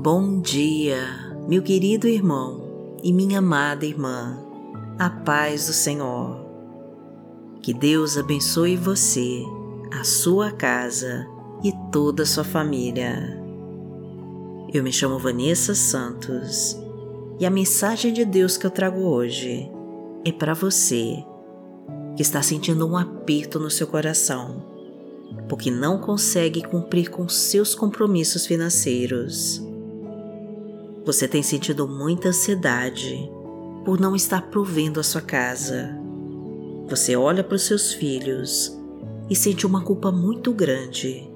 [0.00, 1.00] Bom dia,
[1.48, 4.38] meu querido irmão e minha amada irmã,
[4.96, 6.38] a paz do Senhor.
[7.60, 9.42] Que Deus abençoe você,
[9.92, 11.26] a sua casa
[11.64, 13.42] e toda a sua família.
[14.72, 16.80] Eu me chamo Vanessa Santos
[17.40, 19.68] e a mensagem de Deus que eu trago hoje
[20.24, 21.24] é para você
[22.14, 24.64] que está sentindo um aperto no seu coração
[25.48, 29.66] porque não consegue cumprir com seus compromissos financeiros
[31.08, 33.32] você tem sentido muita ansiedade
[33.82, 35.98] por não estar provendo a sua casa.
[36.86, 38.78] Você olha para os seus filhos
[39.30, 41.26] e sente uma culpa muito grande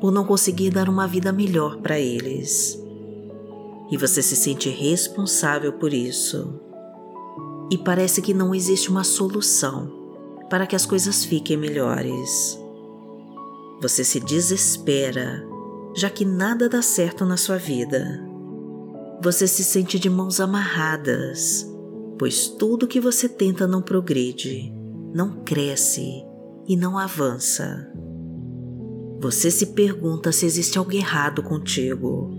[0.00, 2.76] por não conseguir dar uma vida melhor para eles.
[3.88, 6.60] E você se sente responsável por isso.
[7.70, 9.92] E parece que não existe uma solução
[10.50, 12.58] para que as coisas fiquem melhores.
[13.80, 15.46] Você se desespera,
[15.94, 18.33] já que nada dá certo na sua vida
[19.22, 21.66] você se sente de mãos amarradas,
[22.18, 24.72] pois tudo que você tenta não progride,
[25.14, 26.24] não cresce
[26.66, 27.90] e não avança.
[29.20, 32.30] Você se pergunta se existe algo errado contigo.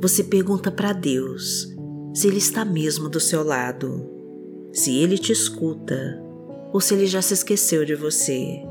[0.00, 1.68] Você pergunta para Deus
[2.14, 4.08] se Ele está mesmo do seu lado,
[4.72, 6.22] se Ele te escuta
[6.72, 8.62] ou se Ele já se esqueceu de você.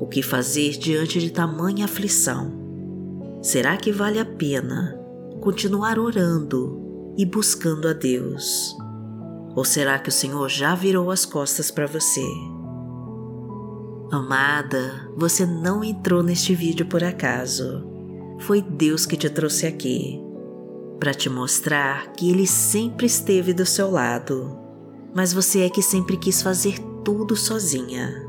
[0.00, 2.52] O que fazer diante de tamanha aflição?
[3.42, 4.98] Será que vale a pena
[5.38, 8.76] continuar orando e buscando a Deus?
[9.54, 12.24] Ou será que o Senhor já virou as costas para você?
[14.10, 17.84] Amada, você não entrou neste vídeo por acaso.
[18.40, 20.20] Foi Deus que te trouxe aqui
[20.98, 24.58] para te mostrar que Ele sempre esteve do seu lado,
[25.14, 28.26] mas você é que sempre quis fazer tudo sozinha.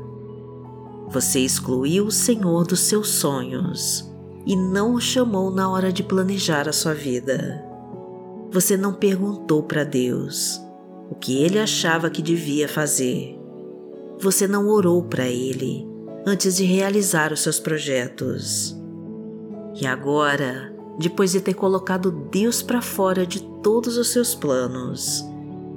[1.08, 4.09] Você excluiu o Senhor dos seus sonhos
[4.46, 7.64] e não o chamou na hora de planejar a sua vida.
[8.52, 10.60] Você não perguntou para Deus
[11.10, 13.38] o que ele achava que devia fazer.
[14.18, 15.86] Você não orou para ele
[16.26, 18.76] antes de realizar os seus projetos.
[19.80, 25.24] E agora, depois de ter colocado Deus para fora de todos os seus planos,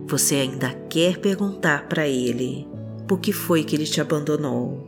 [0.08, 2.68] você ainda quer perguntar para ele
[3.08, 4.88] por que foi que ele te abandonou.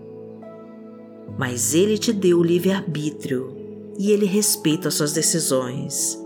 [1.37, 3.64] Mas ele te deu o livre-arbítrio
[3.97, 6.21] e ele respeita suas decisões.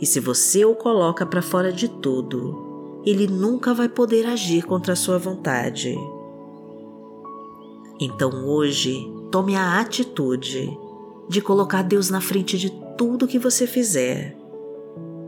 [0.00, 4.92] E se você o coloca para fora de tudo, ele nunca vai poder agir contra
[4.92, 5.96] a sua vontade.
[8.00, 10.76] Então hoje, tome a atitude
[11.28, 14.36] de colocar Deus na frente de tudo que você fizer.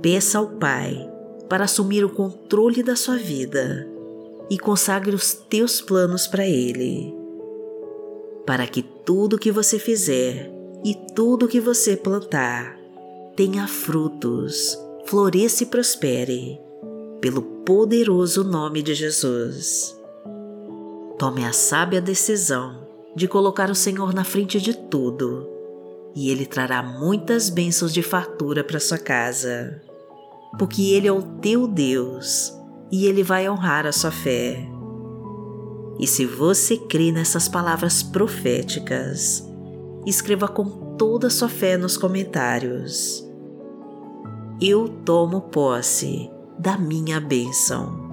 [0.02, 1.08] Peça ao Pai
[1.48, 3.88] para assumir o controle da sua vida
[4.50, 7.14] e consagre os teus planos para Ele.
[8.46, 12.76] Para que tudo que você fizer e tudo que você plantar
[13.36, 16.60] tenha frutos, floresça e prospere,
[17.20, 19.96] pelo poderoso nome de Jesus.
[21.18, 25.48] Tome a sábia decisão de colocar o Senhor na frente de tudo,
[26.14, 29.80] e Ele trará muitas bênçãos de fartura para sua casa,
[30.58, 32.52] porque Ele é o teu Deus
[32.90, 34.68] e Ele vai honrar a sua fé.
[35.98, 39.47] E se você crê nessas palavras proféticas,
[40.08, 43.26] escreva com toda a sua fé nos comentários.
[44.60, 48.08] Eu tomo posse da minha bênção.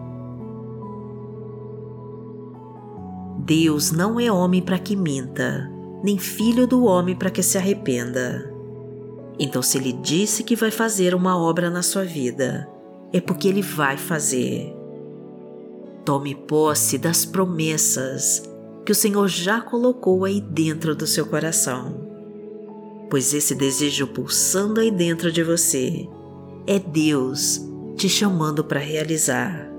[3.40, 5.72] Deus não é homem para que minta,
[6.04, 8.52] nem filho do homem para que se arrependa.
[9.40, 12.68] Então, se Ele disse que vai fazer uma obra na sua vida,
[13.12, 14.76] é porque Ele vai fazer.
[16.04, 18.44] Tome posse das promessas
[18.86, 22.06] que o Senhor já colocou aí dentro do seu coração.
[23.10, 26.08] Pois esse desejo pulsando aí dentro de você
[26.68, 27.62] é Deus
[27.96, 29.72] te chamando para realizar.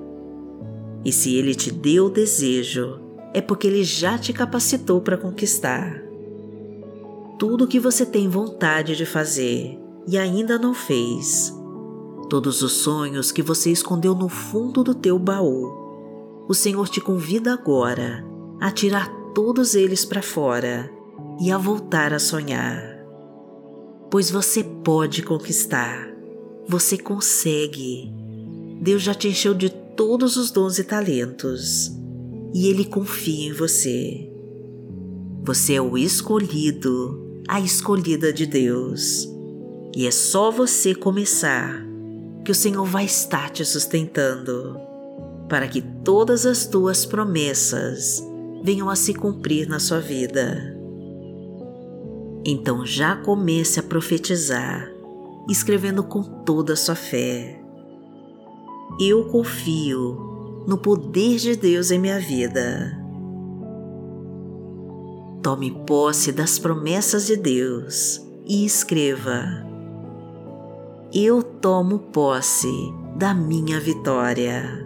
[1.04, 2.98] E se Ele te deu o desejo,
[3.32, 6.02] é porque Ele já te capacitou para conquistar.
[7.38, 9.78] Tudo o que você tem vontade de fazer
[10.08, 11.52] e ainda não fez,
[12.28, 17.52] todos os sonhos que você escondeu no fundo do teu baú, o Senhor te convida
[17.52, 20.90] agora a tirar todos eles para fora
[21.40, 22.96] e a voltar a sonhar.
[24.10, 26.08] Pois você pode conquistar,
[26.66, 28.12] você consegue.
[28.80, 31.92] Deus já te encheu de todos os dons e talentos
[32.54, 34.30] e Ele confia em você.
[35.44, 39.28] Você é o escolhido, a escolhida de Deus.
[39.94, 41.84] E é só você começar
[42.44, 44.78] que o Senhor vai estar te sustentando
[45.48, 48.22] para que todas as tuas promessas
[48.66, 50.76] venham a se cumprir na sua vida.
[52.44, 54.90] Então já comece a profetizar
[55.48, 57.62] escrevendo com toda a sua fé.
[58.98, 63.00] Eu confio no poder de Deus em minha vida.
[65.44, 69.44] Tome posse das promessas de Deus e escreva:
[71.14, 74.85] Eu tomo posse da minha vitória.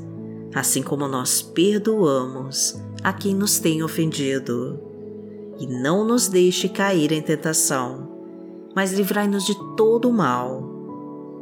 [0.53, 4.79] assim como nós perdoamos a quem nos tem ofendido.
[5.59, 8.09] E não nos deixe cair em tentação,
[8.75, 10.63] mas livrai-nos de todo o mal,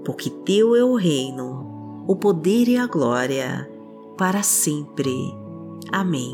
[0.03, 3.69] porque Teu é o reino, o poder e a glória,
[4.17, 5.15] para sempre.
[5.91, 6.33] Amém.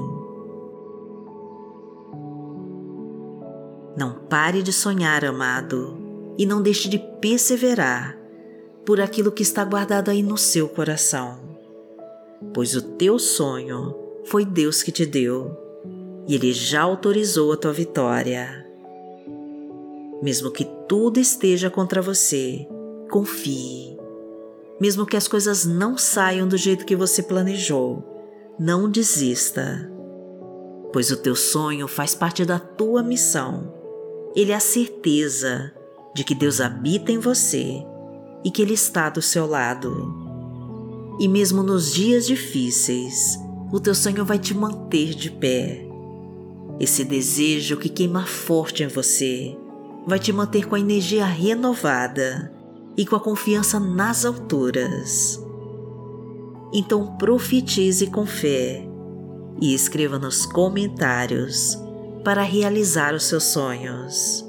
[3.97, 5.95] Não pare de sonhar, amado,
[6.37, 8.17] e não deixe de perseverar
[8.85, 11.39] por aquilo que está guardado aí no seu coração,
[12.53, 13.95] pois o teu sonho
[14.25, 15.55] foi Deus que te deu
[16.27, 18.65] e Ele já autorizou a tua vitória.
[20.21, 22.67] Mesmo que tudo esteja contra você,
[23.09, 23.97] confie.
[24.79, 28.03] Mesmo que as coisas não saiam do jeito que você planejou,
[28.59, 29.91] não desista,
[30.91, 33.75] pois o teu sonho faz parte da tua missão
[34.35, 35.71] ele é a certeza
[36.13, 37.81] de que Deus habita em você
[38.43, 40.24] e que Ele está do seu lado.
[41.19, 43.39] E mesmo nos dias difíceis,
[43.71, 45.85] o teu sonho vai te manter de pé.
[46.79, 49.55] Esse desejo que queima forte em você
[50.05, 52.53] vai te manter com a energia renovada
[52.97, 55.41] e com a confiança nas alturas.
[56.73, 58.85] Então profetize com fé
[59.61, 61.77] e escreva nos comentários
[62.23, 64.45] para realizar os seus sonhos.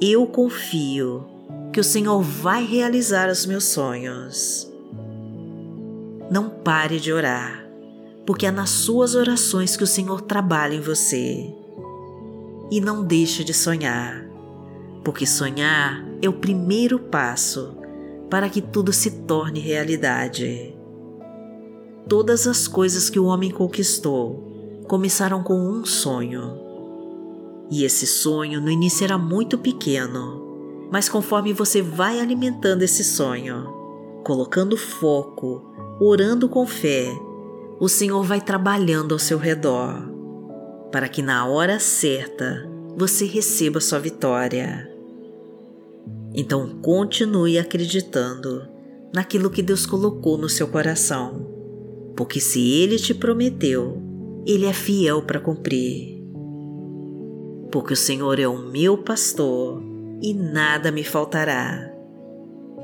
[0.00, 1.24] Eu confio
[1.72, 4.68] que o Senhor vai realizar os meus sonhos.
[6.30, 7.66] Não pare de orar,
[8.26, 11.50] porque é nas suas orações que o Senhor trabalha em você.
[12.70, 14.28] E não deixe de sonhar,
[15.02, 17.74] porque sonhar é o primeiro passo
[18.28, 20.74] para que tudo se torne realidade.
[22.06, 26.58] Todas as coisas que o homem conquistou começaram com um sonho.
[27.70, 33.72] E esse sonho no início era muito pequeno, mas conforme você vai alimentando esse sonho,
[34.24, 35.67] colocando foco,
[36.00, 37.08] orando com fé,
[37.80, 40.10] o Senhor vai trabalhando ao seu redor,
[40.90, 44.90] para que na hora certa você receba sua vitória.
[46.34, 48.68] Então continue acreditando
[49.14, 51.46] naquilo que Deus colocou no seu coração,
[52.16, 54.02] porque se Ele te prometeu,
[54.46, 56.18] ele é fiel para cumprir.
[57.70, 59.82] Porque o Senhor é o meu pastor
[60.22, 61.97] e nada me faltará.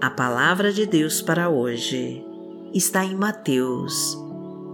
[0.00, 2.24] A palavra de Deus para hoje
[2.72, 4.16] está em Mateus,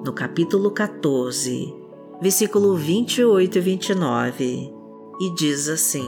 [0.05, 1.75] no capítulo 14,
[2.21, 4.75] versículo 28 e 29,
[5.23, 6.07] e diz assim: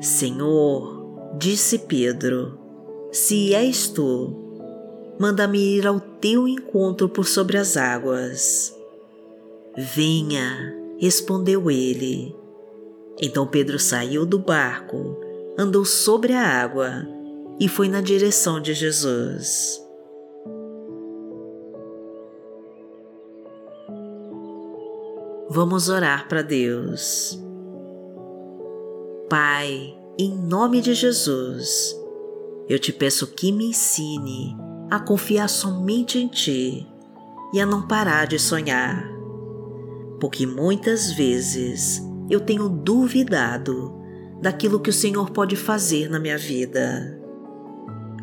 [0.00, 2.58] Senhor, disse Pedro,
[3.12, 4.34] se és tu,
[5.20, 8.76] manda-me ir ao teu encontro por sobre as águas.
[9.76, 12.34] Venha, respondeu ele.
[13.22, 17.06] Então Pedro saiu do barco, andou sobre a água
[17.58, 19.80] e foi na direção de Jesus.
[25.48, 27.38] Vamos orar para Deus.
[29.28, 31.96] Pai, em nome de Jesus,
[32.68, 34.56] eu te peço que me ensine
[34.90, 36.86] a confiar somente em Ti
[37.52, 39.04] e a não parar de sonhar,
[40.20, 43.99] porque muitas vezes eu tenho duvidado
[44.40, 47.18] daquilo que o Senhor pode fazer na minha vida.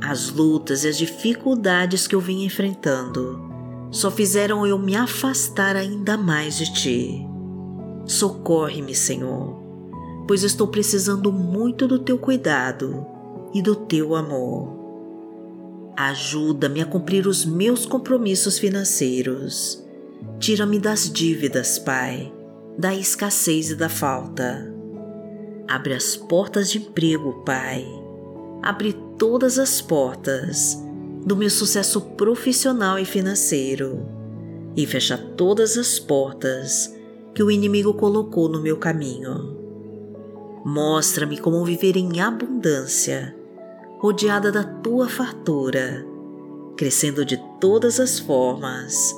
[0.02, 3.46] As lutas e as dificuldades que eu vim enfrentando
[3.92, 7.28] só fizeram eu me afastar ainda mais de ti.
[8.06, 9.62] Socorre-me, Senhor,
[10.28, 13.06] pois estou precisando muito do teu cuidado
[13.54, 14.76] e do teu amor.
[15.96, 19.84] Ajuda-me a cumprir os meus compromissos financeiros.
[20.40, 22.32] Tira-me das dívidas, Pai,
[22.78, 24.77] da escassez e da falta.
[25.68, 27.86] Abre as portas de emprego, Pai.
[28.64, 30.78] Abre todas as portas
[31.26, 34.08] do meu sucesso profissional e financeiro
[34.78, 36.96] e fecha todas as portas
[37.36, 39.58] que o inimigo colocou no meu caminho.
[40.64, 43.36] Mostra-me como viver em abundância,
[44.00, 46.06] rodeada da tua fartura,
[46.78, 49.14] crescendo de todas as formas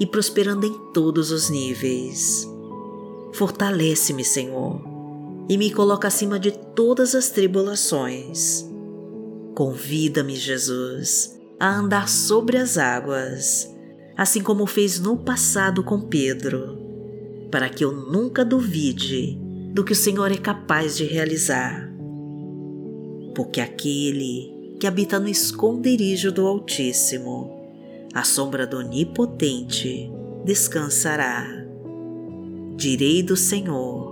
[0.00, 2.48] e prosperando em todos os níveis.
[3.32, 4.91] Fortalece-me, Senhor,
[5.52, 8.66] e me coloca acima de todas as tribulações.
[9.54, 13.70] Convida-me, Jesus, a andar sobre as águas,
[14.16, 16.78] assim como fez no passado com Pedro,
[17.50, 19.38] para que eu nunca duvide
[19.74, 21.92] do que o Senhor é capaz de realizar.
[23.34, 27.50] Porque aquele que habita no esconderijo do Altíssimo,
[28.14, 30.10] à sombra do Onipotente,
[30.46, 31.46] descansará.
[32.74, 34.11] Direi do Senhor,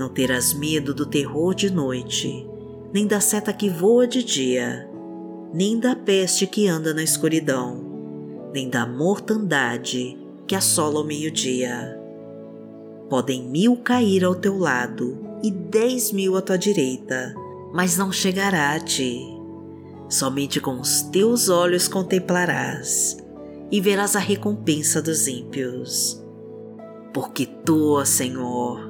[0.00, 2.44] Não terás medo do terror de noite,
[2.92, 4.90] nem da seta que voa de dia,
[5.54, 7.90] nem da peste que anda na escuridão
[8.52, 11.98] nem da mortandade que assola o meio-dia.
[13.08, 17.34] Podem mil cair ao teu lado e dez mil à tua direita,
[17.72, 19.20] mas não chegará a ti.
[20.08, 23.16] Somente com os teus olhos contemplarás
[23.70, 26.20] e verás a recompensa dos ímpios.
[27.14, 28.89] Porque tu, Senhor,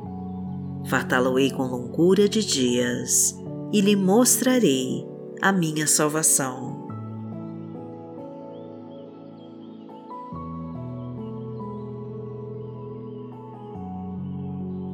[0.85, 3.37] Fartá-lo-ei com longura de dias
[3.71, 5.05] e lhe mostrarei
[5.41, 6.81] a minha salvação.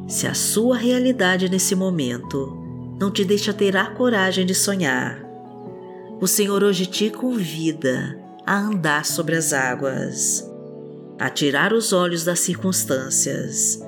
[0.07, 2.57] Se a sua realidade nesse momento
[2.99, 5.21] não te deixa ter a coragem de sonhar,
[6.19, 10.49] o Senhor hoje te convida a andar sobre as águas,
[11.19, 13.79] a tirar os olhos das circunstâncias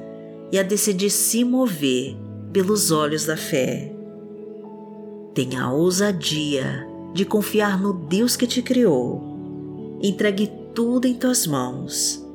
[0.52, 2.16] e a decidir se mover
[2.52, 3.94] pelos olhos da fé.
[5.34, 9.22] Tenha a ousadia de confiar no Deus que te criou.
[10.02, 12.26] Entregue tudo em tuas mãos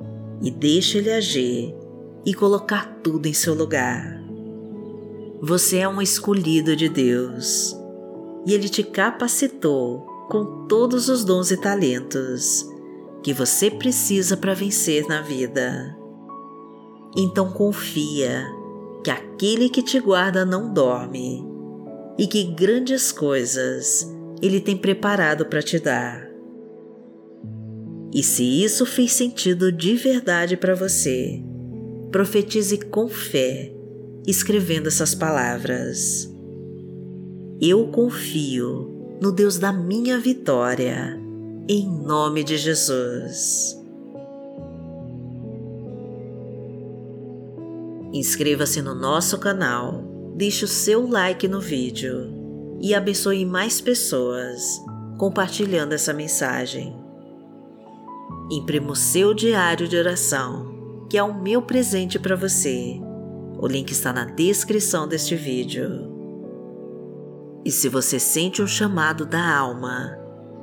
[0.43, 1.75] e deixe Ele agir
[2.25, 4.23] e colocar tudo em seu lugar.
[5.41, 7.77] Você é um escolhido de Deus
[8.47, 12.67] e Ele te capacitou com todos os dons e talentos
[13.23, 15.97] que você precisa para vencer na vida.
[17.17, 18.47] Então confia
[19.05, 21.45] que aquele que te guarda não dorme
[22.19, 24.11] e que grandes coisas
[24.43, 26.29] Ele tem preparado para te dar.
[28.13, 31.43] E se isso fez sentido de verdade para você,
[32.13, 33.75] profetize com fé,
[34.27, 36.33] escrevendo essas palavras.
[37.61, 41.21] Eu confio no Deus da minha vitória,
[41.69, 43.84] em nome de Jesus.
[48.15, 50.05] Inscreva-se no nosso canal,
[50.37, 54.63] deixe o seu like no vídeo e abençoe mais pessoas
[55.19, 56.97] compartilhando essa mensagem.
[58.49, 63.01] Imprima o seu diário de oração, que é o meu presente para você.
[63.59, 66.09] O link está na descrição deste vídeo.
[67.65, 70.17] E se você sente um chamado da alma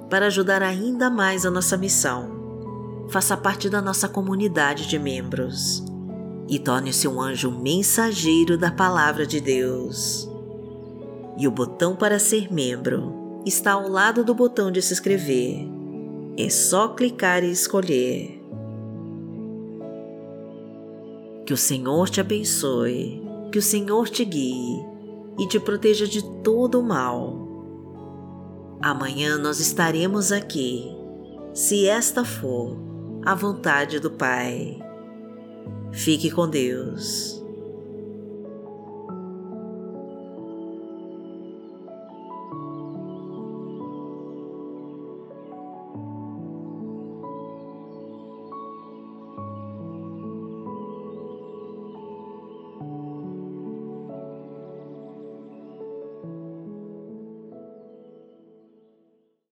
[0.09, 5.90] para ajudar ainda mais a nossa missão, faça parte da nossa comunidade de membros
[6.51, 10.29] e torne-se um anjo mensageiro da Palavra de Deus.
[11.37, 15.65] E o botão para ser membro está ao lado do botão de se inscrever.
[16.37, 18.43] É só clicar e escolher.
[21.45, 24.85] Que o Senhor te abençoe, que o Senhor te guie
[25.39, 27.47] e te proteja de todo o mal.
[28.81, 30.93] Amanhã nós estaremos aqui,
[31.53, 32.77] se esta for
[33.25, 34.90] a vontade do Pai.
[35.93, 37.40] Fique com Deus.